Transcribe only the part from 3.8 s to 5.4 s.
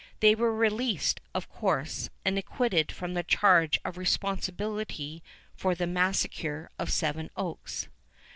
of responsibility